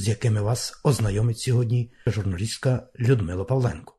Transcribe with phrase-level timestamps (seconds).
[0.00, 3.94] з якими вас ознайомить сьогодні журналістка Людмила Павленко.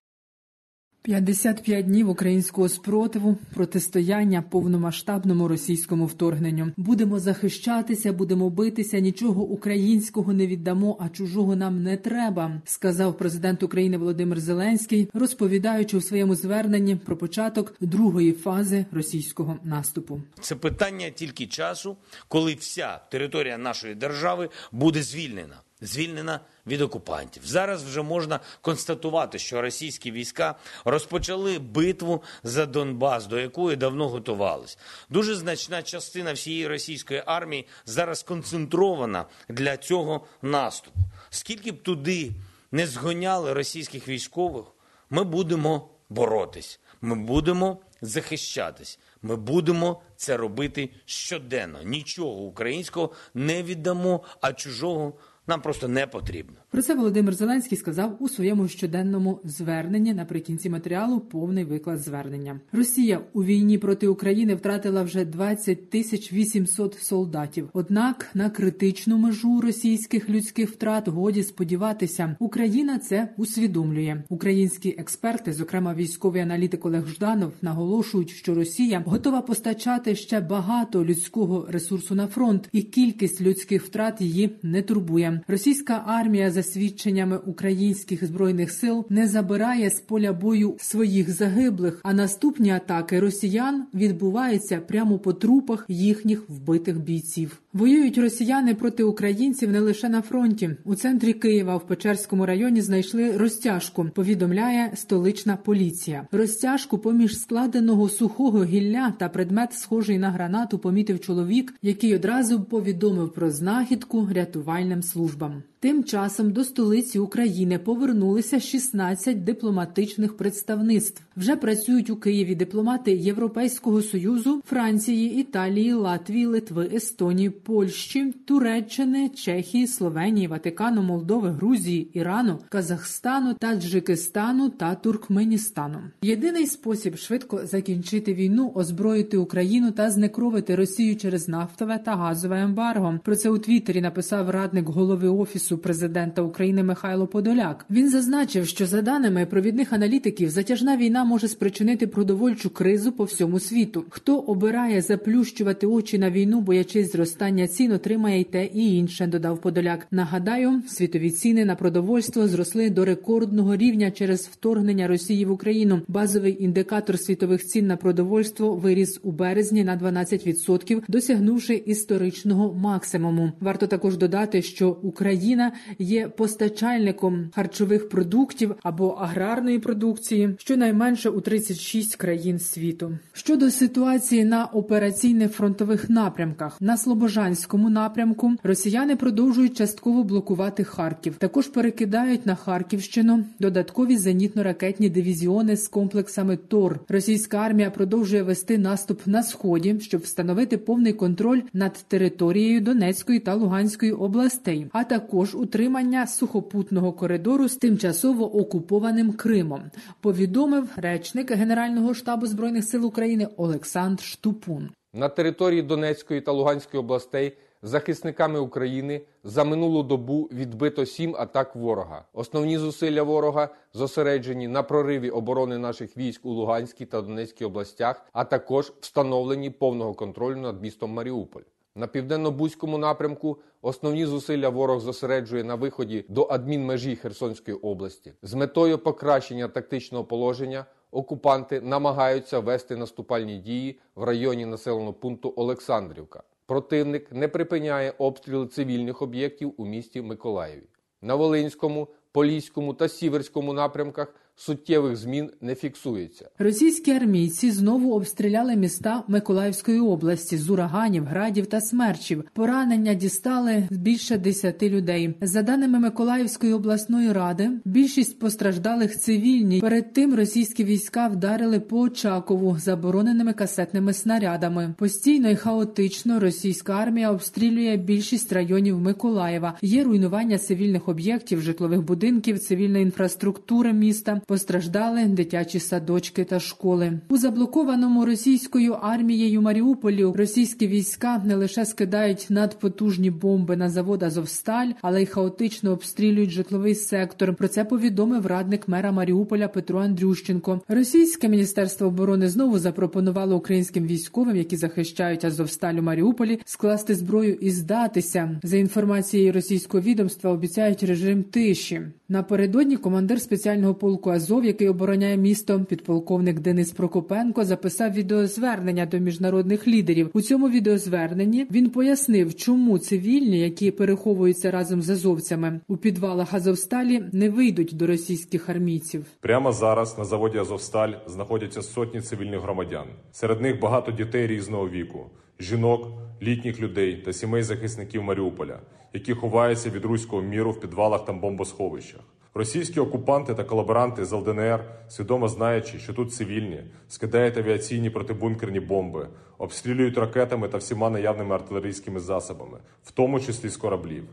[1.01, 6.71] 55 днів українського спротиву, протистояння повномасштабному російському вторгненню.
[6.77, 8.99] Будемо захищатися, будемо битися.
[8.99, 15.97] Нічого українського не віддамо, а чужого нам не треба, сказав президент України Володимир Зеленський, розповідаючи
[15.97, 20.21] у своєму зверненні про початок другої фази російського наступу.
[20.41, 21.97] Це питання тільки часу,
[22.27, 25.55] коли вся територія нашої держави буде звільнена.
[25.81, 27.43] Звільнена від окупантів.
[27.45, 34.77] Зараз вже можна констатувати, що російські війська розпочали битву за Донбас, до якої давно готувались.
[35.09, 40.99] Дуже значна частина всієї російської армії зараз концентрована для цього наступу.
[41.29, 42.31] Скільки б туди
[42.71, 44.65] не згоняли російських військових,
[45.09, 48.99] ми будемо боротись, ми будемо захищатись.
[49.21, 51.83] Ми будемо це робити щоденно.
[51.83, 55.13] Нічого українського не віддамо, а чужого
[55.47, 56.55] нам просто не потрібно.
[56.69, 60.13] Про це Володимир Зеленський сказав у своєму щоденному зверненні.
[60.13, 62.59] Наприкінці матеріалу повний виклад звернення.
[62.71, 67.69] Росія у війні проти України втратила вже 20 тисяч 800 солдатів.
[67.73, 74.23] Однак на критичну межу російських людських втрат годі сподіватися, Україна це усвідомлює.
[74.29, 81.65] Українські експерти, зокрема військовий аналітик Олег Жданов, наголошують, що Росія готова постачати ще багато людського
[81.69, 85.30] ресурсу на фронт, і кількість людських втрат її не турбує.
[85.47, 92.13] Російська армія за свідченнями українських збройних сил не забирає з поля бою своїх загиблих, а
[92.13, 97.61] наступні атаки росіян відбуваються прямо по трупах їхніх вбитих бійців.
[97.73, 100.69] Воюють росіяни проти українців не лише на фронті.
[100.83, 104.09] У центрі Києва в Печерському районі знайшли розтяжку.
[104.15, 106.27] Повідомляє столична поліція.
[106.31, 113.33] Розтяжку поміж складеного сухого гілля та предмет, схожий на гранату, помітив чоловік, який одразу повідомив
[113.33, 115.20] про знахідку рятувальним службам.
[115.21, 115.61] służbom.
[115.81, 121.21] Тим часом до столиці України повернулися 16 дипломатичних представництв.
[121.37, 129.87] Вже працюють у Києві дипломати Європейського союзу, Франції, Італії, Латвії, Литви, Естонії, Польщі, Туреччини, Чехії,
[129.87, 135.99] Словенії, Ватикану, Молдови, Грузії, Ірану, Казахстану, Таджикистану та Туркменістану.
[136.21, 143.19] Єдиний спосіб швидко закінчити війну, озброїти Україну та знекровити Росію через нафтове та газове ембарго.
[143.23, 147.85] Про це у Твіттері написав радник голови офісу президента України Михайло Подоляк.
[147.89, 153.59] Він зазначив, що за даними провідних аналітиків, затяжна війна може спричинити продовольчу кризу по всьому
[153.59, 154.05] світу.
[154.09, 159.27] Хто обирає заплющувати очі на війну, боячись зростання цін, отримає й те і інше.
[159.27, 160.07] Додав Подоляк.
[160.11, 166.01] Нагадаю, світові ціни на продовольство зросли до рекордного рівня через вторгнення Росії в Україну.
[166.07, 173.51] Базовий індикатор світових цін на продовольство виріс у березні на 12%, досягнувши історичного максимуму.
[173.59, 175.60] Варто також додати, що Україна
[175.99, 183.17] є постачальником харчових продуктів або аграрної продукції, щонайменше у 36 країн світу.
[183.33, 191.35] Щодо ситуації на операційних фронтових напрямках на Слобожанському напрямку росіяни продовжують частково блокувати Харків.
[191.37, 196.99] Також перекидають на Харківщину додаткові зенітно-ракетні дивізіони з комплексами ТОР.
[197.09, 203.55] Російська армія продовжує вести наступ на сході, щоб встановити повний контроль над територією Донецької та
[203.55, 209.81] Луганської областей, а також утримання сухопутного коридору з тимчасово окупованим Кримом.
[210.21, 214.89] Повідомив речник Генерального штабу збройних сил України Олександр Штупун.
[215.13, 222.25] На території Донецької та Луганської областей захисниками України за минулу добу відбито сім атак ворога.
[222.33, 228.43] Основні зусилля ворога зосереджені на прориві оборони наших військ у Луганській та Донецькій областях, а
[228.43, 231.61] також встановленні повного контролю над містом Маріуполь.
[231.95, 238.97] На південно-бузькому напрямку основні зусилля ворог зосереджує на виході до адмінмежі Херсонської області з метою
[238.97, 240.85] покращення тактичного положення.
[241.13, 246.43] Окупанти намагаються вести наступальні дії в районі населеного пункту Олександрівка.
[246.65, 250.87] Противник не припиняє обстріли цивільних об'єктів у місті Миколаєві.
[251.21, 256.49] На Волинському, Поліському та Сіверському напрямках суттєвих змін не фіксується.
[256.59, 262.43] Російські армійці знову обстріляли міста Миколаївської області з ураганів, градів та смерчів.
[262.53, 265.33] Поранення дістали більше десяти людей.
[265.41, 269.79] За даними Миколаївської обласної ради, більшість постраждалих цивільні.
[269.79, 274.93] Перед тим російські війська вдарили по Очакову забороненими касетними снарядами.
[274.97, 279.77] Постійно і хаотично російська армія обстрілює більшість районів Миколаєва.
[279.81, 284.40] Є руйнування цивільних об'єктів, житлових будинків, цивільної інфраструктури міста.
[284.45, 287.19] Постраждали дитячі садочки та школи.
[287.29, 294.91] У заблокованому російською армією Маріуполі російські війська не лише скидають надпотужні бомби на завод Азовсталь,
[295.01, 297.55] але й хаотично обстрілюють житловий сектор.
[297.55, 300.81] Про це повідомив радник мера Маріуполя Петро Андрющенко.
[300.87, 307.71] Російське міністерство оборони знову запропонувало українським військовим, які захищають Азовсталь у Маріуполі, скласти зброю і
[307.71, 308.59] здатися.
[308.63, 312.01] За інформацією російського відомства, обіцяють режим тиші.
[312.29, 319.87] Напередодні командир спеціального полку Азов, який обороняє місто, підполковник Денис Прокопенко, записав відеозвернення до міжнародних
[319.87, 320.29] лідерів.
[320.33, 327.23] У цьому відеозверненні він пояснив, чому цивільні, які переховуються разом з азовцями у підвалах Азовсталі,
[327.31, 329.25] не вийдуть до російських армійців.
[329.39, 333.05] Прямо зараз на заводі Азовсталь знаходяться сотні цивільних громадян.
[333.31, 335.29] Серед них багато дітей різного віку,
[335.59, 336.07] жінок,
[336.41, 338.79] літніх людей та сімей захисників Маріуполя,
[339.13, 342.21] які ховаються від руського міру в підвалах та бомбосховищах.
[342.53, 349.27] Російські окупанти та колаборанти з ЛДНР, свідомо знаючи, що тут цивільні, скидають авіаційні протибункерні бомби,
[349.57, 354.23] обстрілюють ракетами та всіма наявними артилерійськими засобами, в тому числі з кораблів.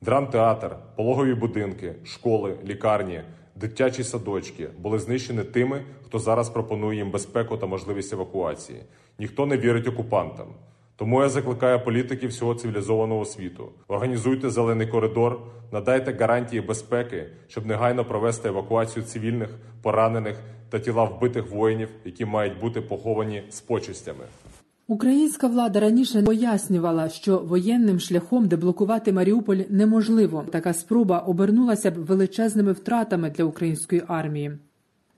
[0.00, 3.22] Драмтеатр, пологові будинки, школи, лікарні,
[3.56, 8.82] дитячі садочки були знищені тими, хто зараз пропонує їм безпеку та можливість евакуації.
[9.18, 10.46] Ніхто не вірить окупантам.
[10.98, 15.40] Тому я закликаю політиків всього цивілізованого світу: організуйте зелений коридор,
[15.72, 19.48] надайте гарантії безпеки, щоб негайно провести евакуацію цивільних,
[19.82, 20.36] поранених
[20.70, 24.24] та тіла вбитих воїнів, які мають бути поховані з почестями.
[24.86, 30.44] Українська влада раніше пояснювала, що воєнним шляхом деблокувати Маріуполь неможливо.
[30.50, 34.58] Така спроба обернулася б величезними втратами для української армії.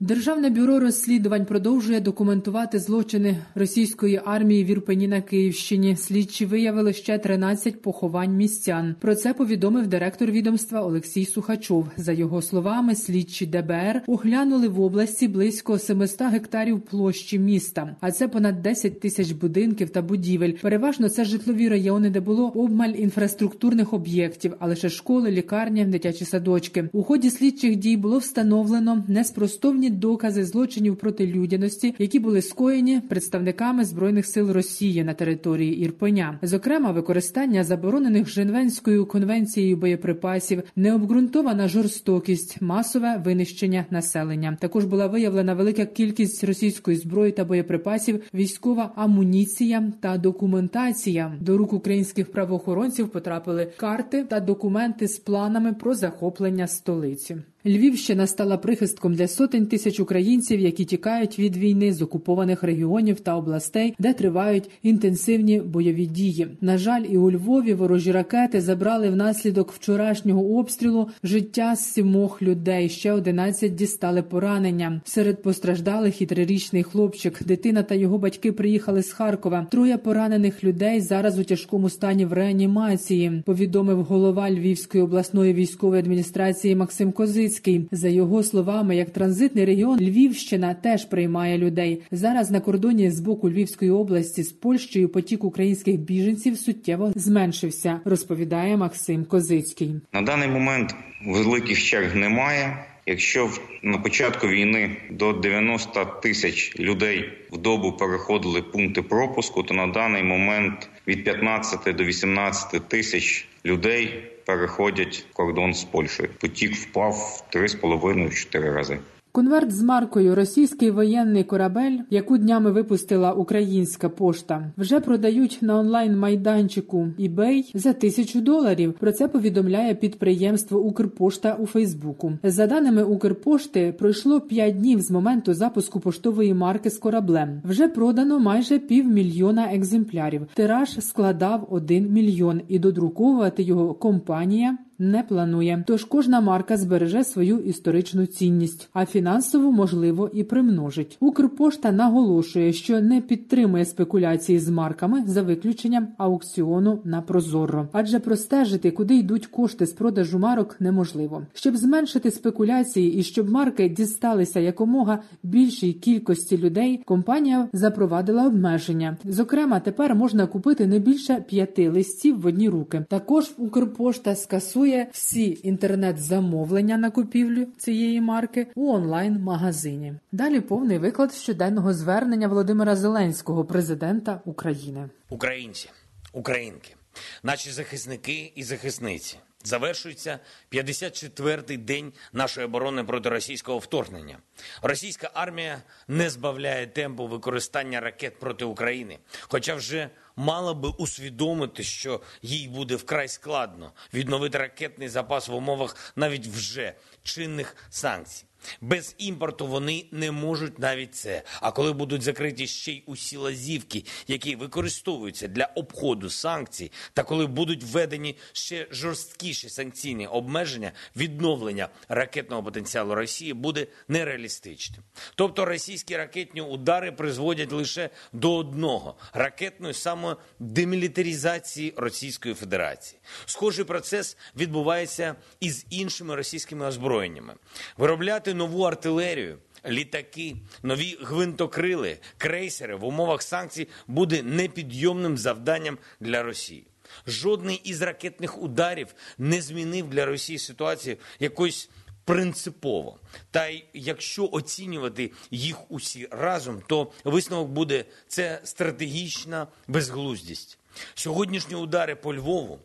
[0.03, 5.95] Державне бюро розслідувань продовжує документувати злочини російської армії в Ірпені на Київщині.
[5.95, 8.95] Слідчі виявили ще 13 поховань містян.
[8.99, 11.87] Про це повідомив директор відомства Олексій Сухачов.
[11.97, 18.27] За його словами, слідчі ДБР оглянули в області близько 700 гектарів площі міста, а це
[18.27, 20.53] понад 10 тисяч будинків та будівель.
[20.61, 26.89] Переважно це житлові райони, де було обмаль інфраструктурних об'єктів, а лише школи, лікарні, дитячі садочки.
[26.93, 33.85] У ході слідчих дій було встановлено неспростовні докази злочинів проти людяності, які були скоєні представниками
[33.85, 43.21] збройних сил Росії на території Ірпеня, зокрема використання заборонених Женевською конвенцією боєприпасів, необґрунтована жорстокість, масове
[43.25, 44.57] винищення населення.
[44.61, 51.37] Також була виявлена велика кількість російської зброї та боєприпасів, військова амуніція та документація.
[51.41, 57.37] До рук українських правоохоронців потрапили карти та документи з планами про захоплення столиці.
[57.65, 63.35] Львівщина стала прихистком для сотень тисяч українців, які тікають від війни з окупованих регіонів та
[63.35, 66.47] областей, де тривають інтенсивні бойові дії.
[66.61, 72.89] На жаль, і у Львові ворожі ракети забрали внаслідок вчорашнього обстрілу життя сімох людей.
[72.89, 75.01] Ще 11 дістали поранення.
[75.05, 77.43] Серед постраждалих і трирічний хлопчик.
[77.43, 79.67] Дитина та його батьки приїхали з Харкова.
[79.71, 83.43] Троє поранених людей зараз у тяжкому стані в реанімації.
[83.45, 87.11] Повідомив голова Львівської обласної військової адміністрації Максим
[87.51, 87.87] Козицький.
[87.91, 92.01] За його словами, як транзитний регіон Львівщина теж приймає людей.
[92.11, 97.99] Зараз на кордоні з боку Львівської області з Польщею потік українських біженців суттєво зменшився.
[98.05, 99.95] Розповідає Максим Козицький.
[100.13, 102.85] На даний момент великих черг немає.
[103.05, 103.49] Якщо
[103.83, 110.23] на початку війни до 90 тисяч людей в добу переходили пункти пропуску, то на даний
[110.23, 116.29] момент від 15 до 18 тисяч людей переходять кордон з Польщею.
[116.39, 118.99] Потік впав в 3,5-4 рази.
[119.33, 126.17] Конверт з маркою Російський воєнний корабель, яку днями випустила українська пошта, вже продають на онлайн
[126.17, 128.93] майданчику eBay за тисячу доларів.
[128.99, 132.33] Про це повідомляє підприємство Укрпошта у Фейсбуку.
[132.43, 137.61] За даними Укрпошти, пройшло 5 днів з моменту запуску поштової марки з кораблем.
[137.65, 140.47] Вже продано майже півмільйона екземплярів.
[140.53, 145.83] Тираж складав 1 мільйон, і додруковувати його компанія не планує.
[145.87, 151.17] Тож кожна марка збереже свою історичну цінність, а фінансово можливо і примножить.
[151.19, 158.91] Укрпошта наголошує, що не підтримує спекуляції з марками за виключенням аукціону на Прозоро, адже простежити,
[158.91, 161.41] куди йдуть кошти з продажу марок, неможливо.
[161.53, 169.17] Щоб зменшити спекуляції і щоб марки дісталися якомога більшій кількості людей, компанія запровадила обмеження.
[169.25, 173.05] Зокрема, тепер можна купити не більше п'яти листів в одні руки.
[173.09, 180.13] Також Укрпошта скасує всі інтернет-замовлення на купівлю цієї марки у онлайн-магазині.
[180.31, 185.09] Далі повний виклад щоденного звернення Володимира Зеленського, президента України.
[185.29, 185.89] Українці,
[186.33, 186.95] українки,
[187.43, 189.37] наші захисники і захисниці.
[189.63, 190.39] Завершується
[190.71, 194.37] 54-й день нашої оборони проти російського вторгнення.
[194.81, 200.09] Російська армія не збавляє темпу використання ракет проти України, хоча вже
[200.41, 206.93] мала би усвідомити, що їй буде вкрай складно відновити ракетний запас в умовах навіть вже
[207.23, 208.45] чинних санкцій.
[208.81, 211.43] Без імпорту вони не можуть навіть це.
[211.61, 217.47] А коли будуть закриті ще й усі лазівки, які використовуються для обходу санкцій, та коли
[217.47, 225.03] будуть введені ще жорсткіші санкційні обмеження, відновлення ракетного потенціалу Росії буде нереалістичним.
[225.35, 233.19] Тобто російські ракетні удари призводять лише до одного ракетної самодемілітаризації Російської Федерації.
[233.45, 237.53] Схожий процес відбувається і з іншими російськими озброєннями.
[237.97, 246.87] Виробляти нову артилерію, літаки, нові гвинтокрили, крейсери в умовах санкцій буде непідйомним завданням для Росії.
[247.27, 251.89] Жодний із ракетних ударів не змінив для Росії ситуацію якось
[252.25, 253.19] принципово.
[253.51, 260.77] Та й якщо оцінювати їх усі разом, то висновок буде це стратегічна безглуздість.
[261.13, 262.79] Сьогоднішні удари по Львову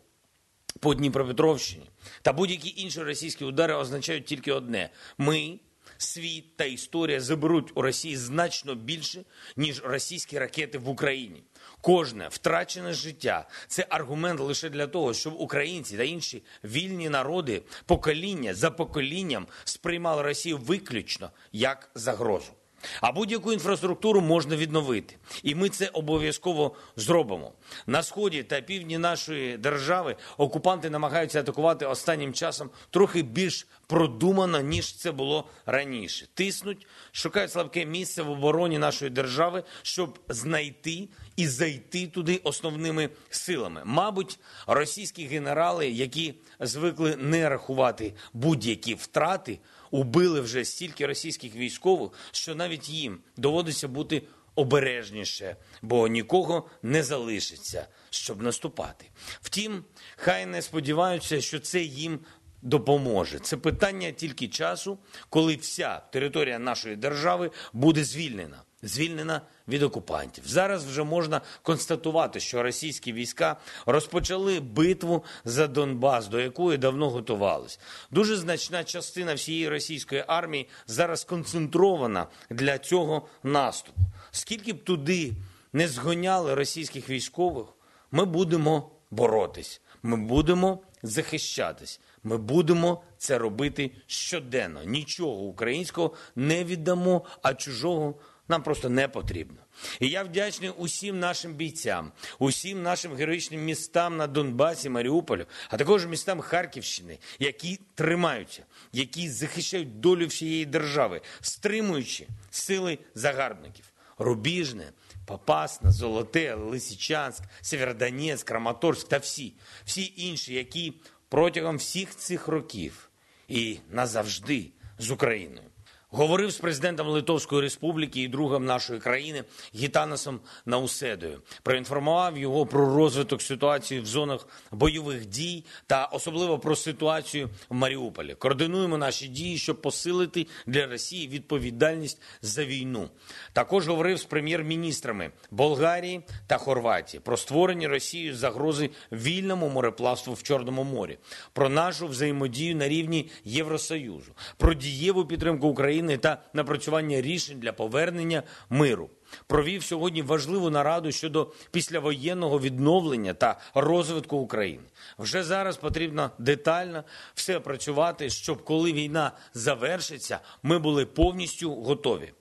[0.81, 1.91] по Дніпропетровщині
[2.23, 5.59] та будь-які інші російські удари означають тільки одне: ми,
[5.99, 9.25] світ та історія заберуть у Росії значно більше,
[9.57, 11.43] ніж російські ракети в Україні.
[11.81, 18.55] Кожне втрачене життя це аргумент лише для того, щоб українці та інші вільні народи покоління
[18.55, 22.53] за поколінням сприймали Росію виключно як загрозу.
[23.01, 27.53] А будь-яку інфраструктуру можна відновити, і ми це обов'язково зробимо.
[27.87, 34.97] На сході та півдні нашої держави окупанти намагаються атакувати останнім часом трохи більш продумано ніж
[34.97, 36.27] це було раніше.
[36.35, 43.83] Тиснуть, шукають слабке місце в обороні нашої держави, щоб знайти і зайти туди основними силами.
[43.85, 49.59] Мабуть, російські генерали, які звикли не рахувати будь-які втрати
[49.91, 54.23] убили вже стільки російських військових, що навіть їм доводиться бути
[54.55, 59.11] обережніше, бо нікого не залишиться, щоб наступати.
[59.41, 59.85] Втім,
[60.17, 62.21] хай не сподіваються, що це їм
[62.63, 63.39] допоможе.
[63.39, 64.99] Це питання тільки часу,
[65.31, 68.63] коли вся територія нашої держави буде звільнена.
[68.83, 73.57] Звільнена від окупантів зараз вже можна констатувати, що російські війська
[73.87, 77.81] розпочали битву за Донбас, до якої давно готувались.
[78.11, 84.01] Дуже значна частина всієї російської армії зараз концентрована для цього наступу.
[84.31, 85.33] Скільки б туди
[85.73, 87.67] не згоняли російських військових,
[88.11, 92.01] ми будемо боротись, ми будемо захищатись.
[92.27, 94.85] Ми будемо це робити щоденно.
[94.85, 98.15] Нічого українського не віддамо, а чужого
[98.49, 99.57] нам просто не потрібно.
[100.01, 106.07] І я вдячний усім нашим бійцям, усім нашим героїчним містам на Донбасі, Маріуполю, а також
[106.07, 108.63] містам Харківщини, які тримаються,
[108.93, 113.85] які захищають долю всієї держави, стримуючи сили загарбників.
[114.19, 114.93] Рубіжне,
[115.27, 119.53] Попасна, Золоте, Лисичанськ, Сєвєродонецьк, Краматорськ та всі,
[119.85, 120.95] всі інші, які
[121.29, 123.11] протягом всіх цих років
[123.49, 124.67] і назавжди
[124.99, 125.69] з Україною.
[126.17, 129.45] Говорив з президентом Литовської Республіки і другом нашої країни
[129.75, 131.43] Гітанасом Науседою.
[131.63, 138.35] Проінформував його про розвиток ситуації в зонах бойових дій та особливо про ситуацію в Маріуполі.
[138.35, 143.09] Координуємо наші дії, щоб посилити для Росії відповідальність за війну.
[143.53, 150.85] Також говорив з прем'єр-міністрами Болгарії та Хорватії про створення Росією загрози вільному мореплавству в Чорному
[150.85, 151.19] морі,
[151.53, 156.06] про нашу взаємодію на рівні Євросоюзу, про дієву підтримку України.
[156.07, 159.11] України та напрацювання рішень для повернення миру.
[159.47, 164.85] Провів сьогодні важливу нараду щодо післявоєнного відновлення та розвитку України.
[165.19, 172.33] Вже зараз потрібно детально все працювати, щоб коли війна завершиться, ми були повністю готові.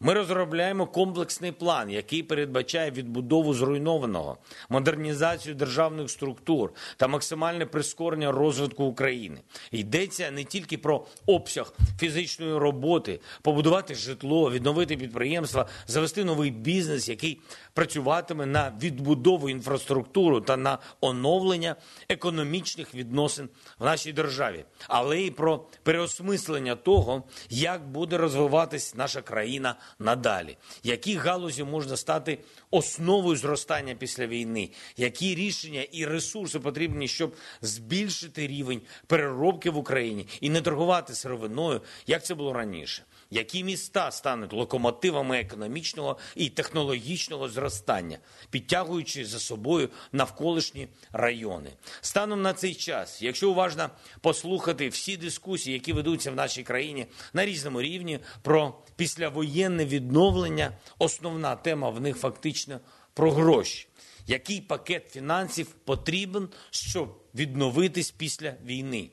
[0.00, 8.84] Ми розробляємо комплексний план, який передбачає відбудову зруйнованого, модернізацію державних структур та максимальне прискорення розвитку
[8.84, 9.38] України.
[9.70, 17.40] Йдеться не тільки про обсяг фізичної роботи, побудувати житло, відновити підприємства, завести новий бізнес, який
[17.74, 21.76] працюватиме на відбудову інфраструктури та на оновлення
[22.08, 29.67] економічних відносин в нашій державі, але й про переосмислення того, як буде розвиватись наша країна
[29.98, 32.38] надалі, які галузі можна стати
[32.70, 40.26] основою зростання після війни, які рішення і ресурси потрібні, щоб збільшити рівень переробки в Україні
[40.40, 47.48] і не торгувати сировиною, як це було раніше які міста стануть локомотивами економічного і технологічного
[47.48, 48.18] зростання,
[48.50, 51.70] підтягуючи за собою навколишні райони.
[52.00, 57.46] Станом на цей час, якщо уважно послухати всі дискусії, які ведуться в нашій країні на
[57.46, 62.80] різному рівні, про післявоєнне відновлення, основна тема в них фактично
[63.14, 63.88] про гроші.
[64.26, 69.10] Який пакет фінансів потрібен, щоб відновитись після війни?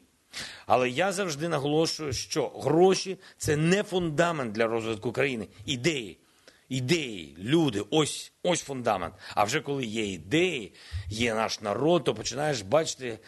[0.66, 5.48] Але я завжди наголошую, що гроші це не фундамент для розвитку країни.
[5.66, 6.18] Ідеї,
[6.70, 9.14] ідеї, люди ось ось фундамент.
[9.36, 10.74] А вже коли є ідеї,
[11.10, 13.20] є наш народ, то починаєш бачити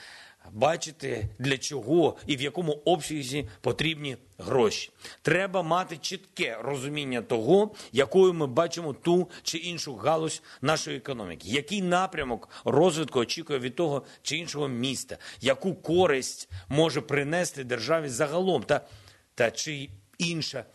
[0.51, 4.92] бачити, для чого і в якому обсязі потрібні гроші.
[5.22, 11.82] Треба мати чітке розуміння того, якою ми бачимо ту чи іншу галузь нашої економіки, який
[11.82, 18.88] напрямок розвитку очікує від того чи іншого міста, яку користь може принести державі загалом, та,
[19.36, 20.66] та чи інша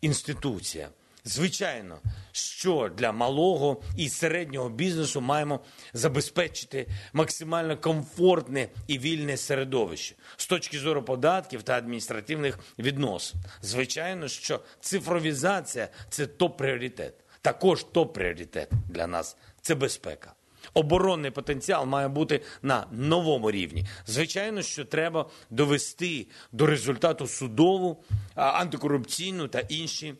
[0.00, 0.88] інституція.
[1.24, 1.98] Звичайно,
[2.32, 5.60] що для малого і середнього бізнесу маємо
[5.92, 13.40] забезпечити максимально комфортне і вільне середовище з точки зору податків та адміністративних відносин.
[13.62, 17.12] Звичайно, що цифровізація це топ-пріоритет.
[17.42, 20.32] Також топ-пріоритет для нас це безпека.
[20.74, 23.86] Оборонний потенціал має бути на новому рівні.
[24.06, 30.14] Звичайно, що треба довести до результату судову, антикорупційну та інші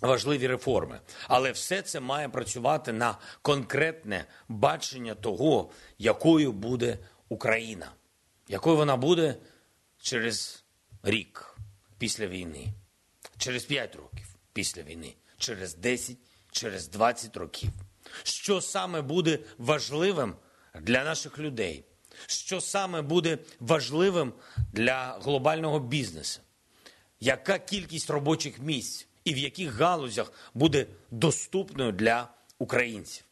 [0.00, 1.00] важливі реформи.
[1.28, 7.92] Але все це має працювати на конкретне бачення того, якою буде Україна,
[8.48, 9.36] якою вона буде
[9.98, 10.64] через
[11.02, 11.56] рік
[11.98, 12.66] після війни,
[13.38, 16.16] через 5 років після війни, через 10,
[16.52, 17.70] через 20 років.
[18.22, 20.34] Що саме буде важливим
[20.80, 21.84] для наших людей?
[22.26, 24.32] Що саме буде важливим
[24.72, 26.40] для глобального бізнесу?
[27.20, 29.06] Яка кількість робочих місць?
[29.30, 33.24] І в яких галузях буде доступною для українців.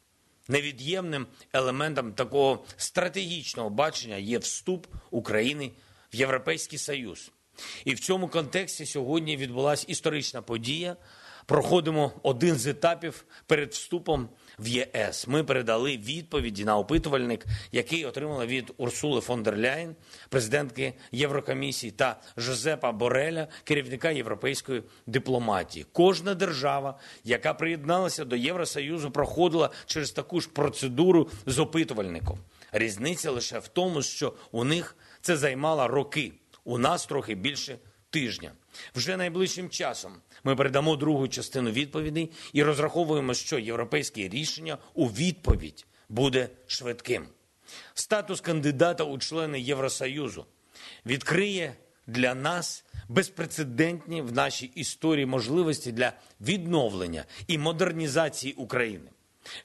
[0.47, 5.71] Невід'ємним елементом такого стратегічного бачення є вступ України
[6.13, 7.31] в Європейський Союз.
[7.85, 10.95] І в цьому контексті сьогодні відбулася історична подія,
[11.49, 15.27] проходимо один з етапів перед вступом в ЄС.
[15.27, 19.95] Ми передали відповіді на опитувальник, який отримала від Урсули фон дер Ляйн,
[20.29, 25.85] президентки Єврокомісії, та Жозепа Бореля, керівника європейської дипломатії.
[25.91, 32.39] Кожна держава, яка приєдналася до Євросоюзу, проходила через таку ж процедуру з опитувальником.
[32.71, 36.31] Різниця лише в тому, що у них це займало роки.
[36.63, 37.77] У нас трохи більше
[38.09, 38.51] тижня.
[38.95, 45.85] Вже найближчим часом ми передамо другу частину відповідей і розраховуємо, що європейське рішення у відповідь
[46.09, 47.27] буде швидким.
[47.93, 50.45] Статус кандидата у члени Євросоюзу
[51.05, 51.75] відкриє
[52.07, 59.09] для нас безпрецедентні в нашій історії можливості для відновлення і модернізації України.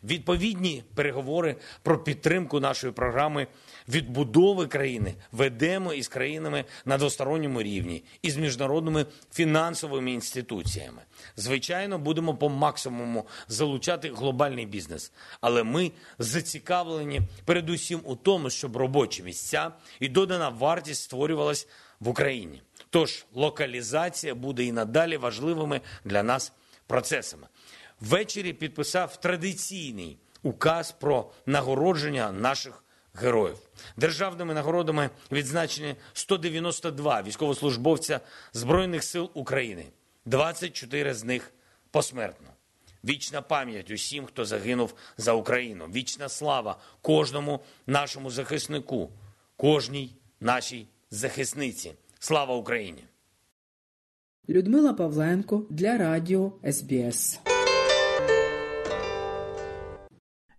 [0.04, 3.46] Відповідні переговори про підтримку нашої програми
[3.88, 11.02] відбудови країни ведемо із країнами на двосторонньому рівні і з міжнародними фінансовими інституціями.
[11.37, 19.22] Звичайно, будемо по максимуму залучати глобальний бізнес, але ми зацікавлені передусім у тому, щоб робочі
[19.22, 21.68] місця і додана вартість створювалась
[22.00, 22.62] в Україні.
[22.90, 26.52] Тож локалізація буде і надалі важливими для нас
[26.87, 27.46] процесами
[28.05, 33.57] ввечері підписав традиційний указ про нагородження наших героїв.
[33.97, 38.21] Державними нагородами відзначені 192 військовослужбовця
[38.53, 39.85] Збройних сил України,
[40.25, 41.53] 24 з них
[41.90, 42.49] посмертно.
[43.05, 45.87] Вічна пам'ять усім, хто загинув за Україну.
[45.95, 49.11] Вічна слава кожному нашому захиснику,
[49.57, 51.93] кожній нашій захисниці.
[52.19, 53.05] Слава Україні!
[54.49, 57.40] Людмила Павленко для Радіо СБС.